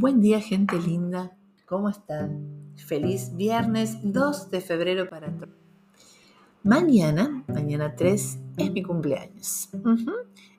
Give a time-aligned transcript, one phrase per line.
[0.00, 1.36] Buen día, gente linda.
[1.66, 2.72] ¿Cómo están?
[2.76, 5.56] Feliz viernes 2 de febrero para todos.
[6.62, 9.70] Mañana, mañana 3, es mi cumpleaños.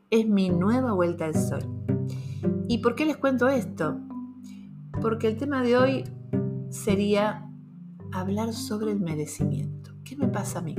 [0.10, 1.64] Es mi nueva vuelta al sol.
[2.68, 3.98] ¿Y por qué les cuento esto?
[5.02, 6.04] Porque el tema de hoy
[6.70, 7.50] sería
[8.12, 9.92] hablar sobre el merecimiento.
[10.04, 10.76] ¿Qué me pasa a mí?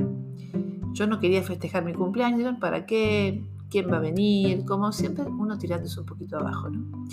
[0.93, 3.43] Yo no quería festejar mi cumpleaños, ¿para qué?
[3.71, 4.65] ¿Quién va a venir?
[4.65, 7.07] Como siempre, uno tirándose un poquito abajo, ¿no?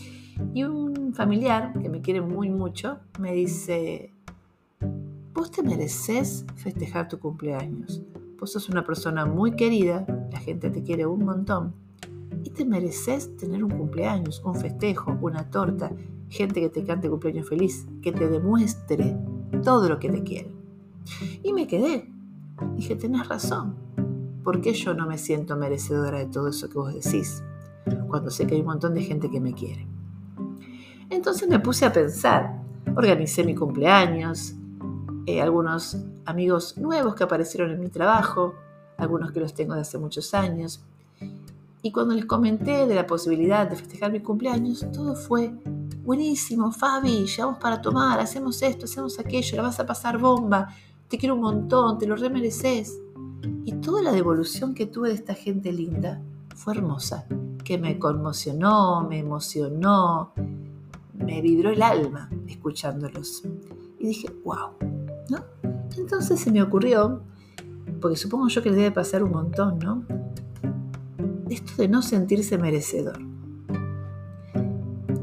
[0.55, 4.13] Y un familiar que me quiere muy mucho me dice,
[5.33, 8.03] vos te mereces festejar tu cumpleaños.
[8.39, 11.75] Vos sos una persona muy querida, la gente te quiere un montón.
[12.45, 15.91] Y te mereces tener un cumpleaños, un festejo, una torta,
[16.29, 19.17] gente que te cante cumpleaños feliz, que te demuestre
[19.65, 20.55] todo lo que te quiere.
[21.43, 22.09] Y me quedé.
[22.77, 23.77] Dije, tenés razón.
[24.45, 27.43] ¿Por qué yo no me siento merecedora de todo eso que vos decís?
[28.09, 29.87] Cuando sé que hay un montón de gente que me quiere.
[31.11, 32.61] Entonces me puse a pensar,
[32.95, 34.55] organicé mi cumpleaños,
[35.27, 38.55] eh, algunos amigos nuevos que aparecieron en mi trabajo,
[38.99, 40.83] algunos que los tengo de hace muchos años.
[41.81, 45.55] Y cuando les comenté de la posibilidad de festejar mi cumpleaños, todo fue
[46.03, 50.69] buenísimo, Fabi, llevamos para tomar, hacemos esto, hacemos aquello, la vas a pasar bomba,
[51.09, 52.99] te quiero un montón, te lo remereces.
[53.65, 56.21] Y toda la devolución que tuve de esta gente linda
[56.55, 57.27] fue hermosa,
[57.65, 60.33] que me conmocionó, me emocionó,
[61.25, 63.43] me vibró el alma escuchándolos.
[63.99, 64.71] Y dije, wow,
[65.29, 65.39] ¿no?
[65.97, 67.23] Entonces se me ocurrió,
[68.01, 70.05] porque supongo yo que les debe pasar un montón, ¿no?
[71.49, 73.19] Esto de no sentirse merecedor.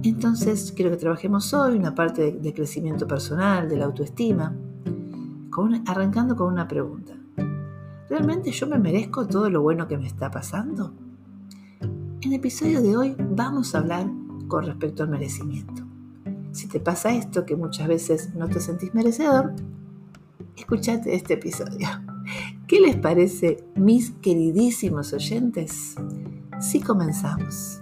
[0.04, 4.56] Entonces quiero que trabajemos hoy una parte de, crecimiento personal, de la autoestima,
[5.88, 7.14] arrancando con una pregunta.
[8.10, 10.94] ¿Realmente yo me merezco todo lo bueno que me está pasando?
[11.82, 14.08] En el episodio de hoy vamos a hablar
[14.48, 15.84] con respecto al merecimiento.
[16.56, 19.54] Si te pasa esto, que muchas veces no te sentís merecedor,
[20.55, 21.86] escuchate este episodio.
[22.70, 25.95] ¿Qué les parece, mis queridísimos oyentes?
[26.61, 27.82] Si comenzamos.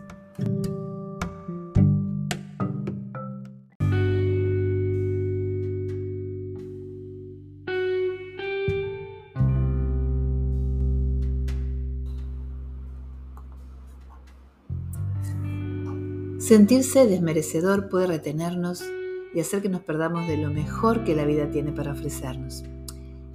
[16.54, 18.84] Sentirse desmerecedor puede retenernos
[19.34, 22.64] y hacer que nos perdamos de lo mejor que la vida tiene para ofrecernos.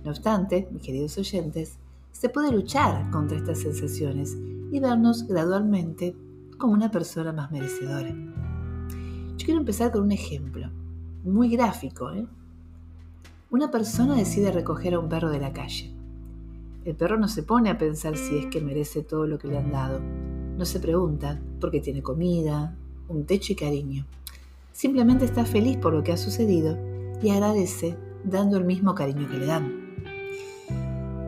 [0.05, 1.81] No obstante, mis queridos oyentes,
[2.12, 4.37] se puede luchar contra estas sensaciones
[4.71, 6.15] y vernos gradualmente
[6.59, 8.15] como una persona más merecedora.
[9.37, 10.71] Yo quiero empezar con un ejemplo,
[11.25, 12.12] muy gráfico.
[12.12, 12.25] ¿eh?
[13.50, 15.93] Una persona decide recoger a un perro de la calle.
[16.85, 19.59] El perro no se pone a pensar si es que merece todo lo que le
[19.59, 19.99] han dado.
[20.56, 22.77] No se pregunta por qué tiene comida,
[23.08, 24.06] un techo y cariño.
[24.72, 26.78] Simplemente está feliz por lo que ha sucedido
[27.22, 29.88] y agradece dando el mismo cariño que le dan.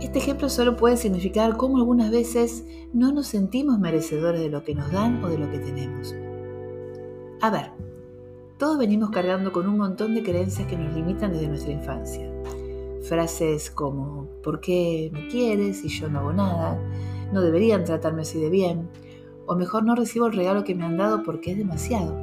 [0.00, 4.74] Este ejemplo solo puede significar cómo algunas veces no nos sentimos merecedores de lo que
[4.74, 6.14] nos dan o de lo que tenemos.
[7.40, 7.70] A ver,
[8.58, 12.30] todos venimos cargando con un montón de creencias que nos limitan desde nuestra infancia.
[13.02, 16.78] Frases como ¿por qué me quieres y yo no hago nada?
[17.32, 18.88] No deberían tratarme así de bien
[19.50, 22.16] o mejor no recibo el regalo que me han dado porque es demasiado.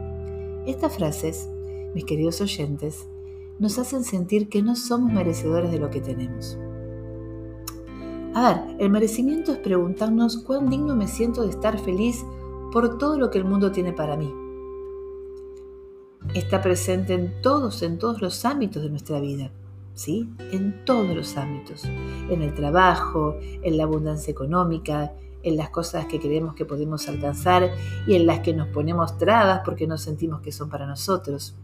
[0.66, 1.50] Estas frases,
[1.94, 3.10] mis queridos oyentes,
[3.60, 6.58] nos hacen sentir que no somos merecedores de lo que tenemos.
[8.34, 12.24] A ver, el merecimiento es preguntarnos cuán digno me siento de estar feliz
[12.72, 14.34] por todo lo que el mundo tiene para mí.
[16.34, 19.52] Está presente en todos, en todos los ámbitos de nuestra vida,
[19.96, 20.30] ¿sí?
[20.54, 21.84] En todos los ámbitos.
[22.30, 25.12] En el trabajo, en la abundancia económica,
[25.44, 27.72] en las cosas que creemos que podemos alcanzar
[28.06, 31.56] y en las que nos ponemos trabas porque no sentimos que son para nosotros.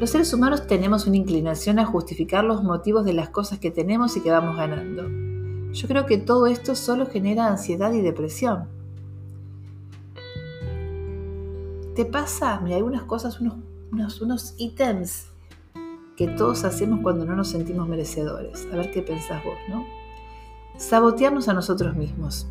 [0.00, 4.16] Los seres humanos tenemos una inclinación a justificar los motivos de las cosas que tenemos
[4.16, 5.04] y que vamos ganando.
[5.72, 8.68] Yo creo que todo esto solo genera ansiedad y depresión.
[11.94, 12.60] ¿Te pasa?
[12.60, 13.54] Mira, hay unas cosas, unos,
[13.92, 15.28] unos, unos ítems
[16.16, 18.66] que todos hacemos cuando no nos sentimos merecedores.
[18.72, 20.03] A ver qué pensás vos, ¿no?
[20.76, 22.46] Sabotearnos a nosotros mismos,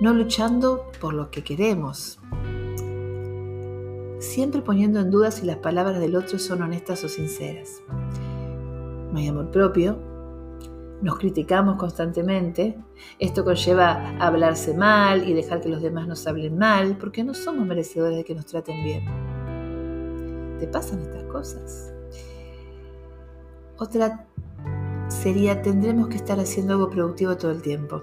[0.00, 2.18] no luchando por lo que queremos,
[4.18, 7.82] siempre poniendo en duda si las palabras del otro son honestas o sinceras.
[9.12, 9.98] No hay amor propio,
[11.02, 12.78] nos criticamos constantemente,
[13.18, 17.66] esto conlleva hablarse mal y dejar que los demás nos hablen mal, porque no somos
[17.66, 19.04] merecedores de que nos traten bien.
[20.58, 21.92] ¿Te pasan estas cosas?
[23.78, 24.26] Otra
[25.20, 28.02] sería tendremos que estar haciendo algo productivo todo el tiempo.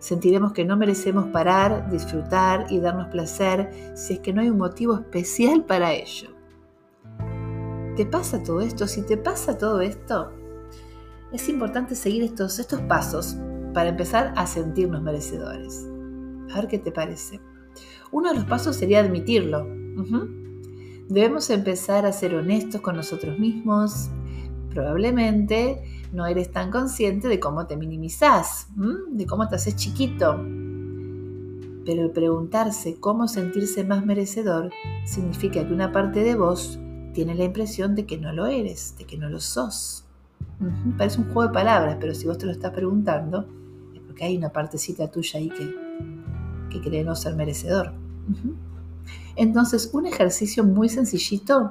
[0.00, 4.58] Sentiremos que no merecemos parar, disfrutar y darnos placer si es que no hay un
[4.58, 6.30] motivo especial para ello.
[7.96, 8.88] ¿Te pasa todo esto?
[8.88, 10.32] Si te pasa todo esto,
[11.32, 13.36] es importante seguir estos, estos pasos
[13.72, 15.86] para empezar a sentirnos merecedores.
[16.52, 17.40] A ver qué te parece.
[18.10, 19.66] Uno de los pasos sería admitirlo.
[21.08, 24.10] Debemos empezar a ser honestos con nosotros mismos.
[24.70, 25.82] Probablemente
[26.12, 28.68] no eres tan consciente de cómo te minimizás,
[29.10, 30.36] de cómo te haces chiquito.
[31.84, 34.70] Pero el preguntarse cómo sentirse más merecedor
[35.04, 36.78] significa que una parte de vos
[37.14, 40.04] tiene la impresión de que no lo eres, de que no lo sos.
[40.96, 43.46] Parece un juego de palabras, pero si vos te lo estás preguntando,
[43.94, 45.74] es porque hay una partecita tuya ahí que,
[46.70, 47.92] que cree no ser merecedor.
[49.36, 51.70] Entonces, un ejercicio muy sencillito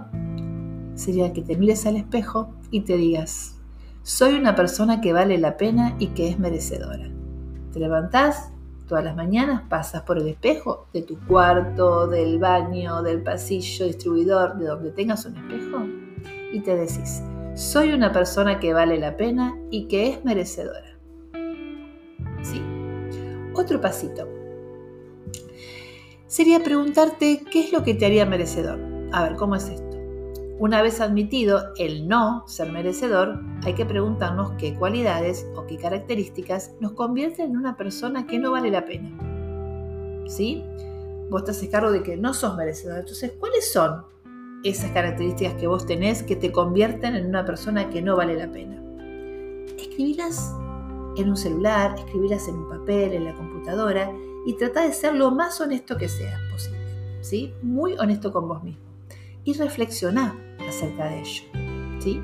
[0.95, 3.56] sería que te mires al espejo y te digas,
[4.07, 7.09] soy una persona que vale la pena y que es merecedora.
[7.73, 8.51] Te levantás
[8.87, 14.57] Todas las mañanas pasas por el espejo de tu cuarto, del baño, del pasillo, distribuidor,
[14.57, 15.85] de donde tengas un espejo,
[16.53, 17.21] y te decís,
[17.53, 20.97] soy una persona que vale la pena y que es merecedora.
[22.43, 22.61] ¿Sí?
[23.53, 24.25] Otro pasito.
[26.27, 28.79] Sería preguntarte qué es lo que te haría merecedor.
[29.11, 29.86] A ver, ¿cómo es esto?
[30.59, 36.71] Una vez admitido el no ser merecedor, hay que preguntarnos qué cualidades o qué características
[36.79, 39.11] nos convierten en una persona que no vale la pena.
[40.27, 40.63] ¿Sí?
[41.29, 43.01] Vos te haces cargo de que no sos merecedor.
[43.01, 44.03] Entonces, ¿cuáles son
[44.63, 48.51] esas características que vos tenés que te convierten en una persona que no vale la
[48.51, 48.81] pena?
[49.77, 50.55] Escribirlas
[51.17, 54.11] en un celular, escribirlas en un papel, en la computadora
[54.47, 56.79] y trata de ser lo más honesto que sea posible.
[57.21, 57.53] ¿Sí?
[57.61, 58.86] Muy honesto con vos mismo.
[59.47, 61.43] Y reflexiona acerca de ello.
[61.99, 62.21] ¿sí?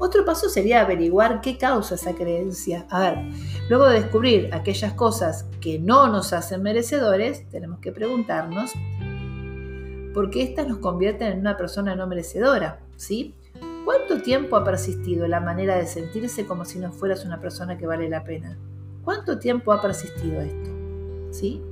[0.00, 2.84] Otro paso sería averiguar qué causa esa creencia.
[2.90, 3.18] A ver,
[3.68, 8.72] luego de descubrir aquellas cosas que no nos hacen merecedores, tenemos que preguntarnos
[10.12, 12.80] por qué éstas nos convierten en una persona no merecedora.
[12.96, 13.36] ¿sí?
[13.84, 17.86] ¿Cuánto tiempo ha persistido la manera de sentirse como si no fueras una persona que
[17.86, 18.58] vale la pena?
[19.04, 20.70] ¿Cuánto tiempo ha persistido esto?
[21.30, 21.62] ¿Sí?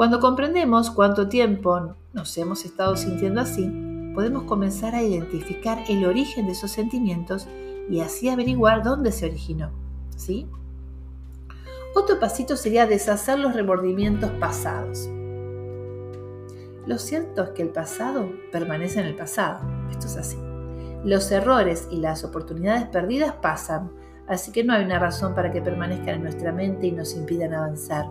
[0.00, 3.70] Cuando comprendemos cuánto tiempo nos hemos estado sintiendo así,
[4.14, 7.46] podemos comenzar a identificar el origen de esos sentimientos
[7.90, 9.72] y así averiguar dónde se originó.
[10.16, 10.48] ¿sí?
[11.94, 15.06] Otro pasito sería deshacer los remordimientos pasados.
[16.86, 19.60] Lo cierto es que el pasado permanece en el pasado.
[19.90, 20.38] Esto es así.
[21.04, 23.92] Los errores y las oportunidades perdidas pasan,
[24.26, 27.52] así que no hay una razón para que permanezcan en nuestra mente y nos impidan
[27.52, 28.06] avanzar.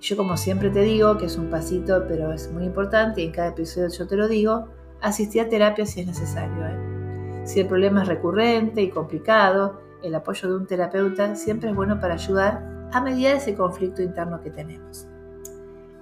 [0.00, 3.32] Yo como siempre te digo que es un pasito, pero es muy importante y en
[3.32, 4.68] cada episodio yo te lo digo,
[5.02, 6.66] asistir a terapia si es necesario.
[6.66, 7.42] ¿eh?
[7.44, 12.00] Si el problema es recurrente y complicado, el apoyo de un terapeuta siempre es bueno
[12.00, 15.06] para ayudar a mediar ese conflicto interno que tenemos.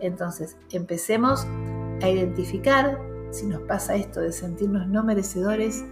[0.01, 1.45] Entonces, empecemos
[2.01, 5.85] a identificar si nos pasa esto de sentirnos no merecedores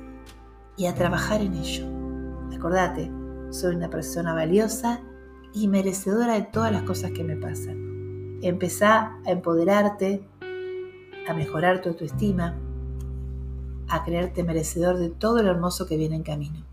[0.77, 1.87] y a trabajar en ello.
[2.57, 3.11] Acordate,
[3.51, 5.01] soy una persona valiosa
[5.53, 7.86] y merecedora de todas las cosas que me pasan.
[8.49, 10.23] Empezá a empoderarte,
[11.29, 12.57] a mejorar tu autoestima,
[13.89, 16.65] a creerte merecedor de todo lo hermoso que viene en camino.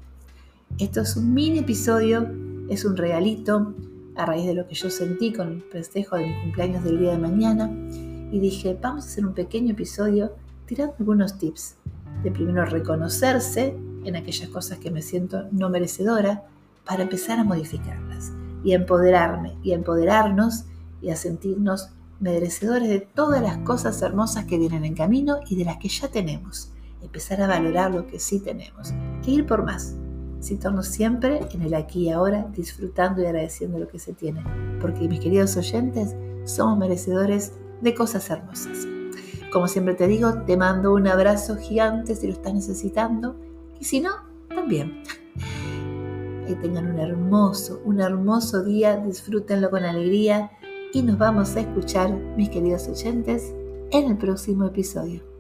[0.77, 2.29] Esto es un mini episodio,
[2.69, 3.74] es un regalito
[4.15, 7.13] a raíz de lo que yo sentí con el festejo de mi cumpleaños del día
[7.13, 7.71] de mañana
[8.31, 10.31] y dije, vamos a hacer un pequeño episodio
[10.67, 11.77] tirando algunos tips
[12.21, 16.43] de primero reconocerse en aquellas cosas que me siento no merecedora
[16.86, 18.31] para empezar a modificarlas
[18.63, 20.65] y empoderarme y empoderarnos
[21.03, 25.65] y a sentirnos merecedores de todas las cosas hermosas que vienen en camino y de
[25.65, 26.72] las que ya tenemos.
[27.01, 28.93] Empezar a valorar lo que sí tenemos
[29.25, 29.95] e ir por más.
[30.39, 34.43] Situarnos siempre en el aquí y ahora, disfrutando y agradeciendo lo que se tiene.
[34.79, 38.88] Porque mis queridos oyentes, somos merecedores de cosas hermosas.
[39.51, 43.36] Como siempre te digo, te mando un abrazo gigante si lo estás necesitando.
[43.79, 44.12] Y si no,
[44.48, 45.03] también.
[46.48, 50.51] Que tengan un hermoso, un hermoso día, disfrútenlo con alegría
[50.93, 53.53] y nos vamos a escuchar, mis queridos oyentes,
[53.91, 55.32] en el próximo episodio.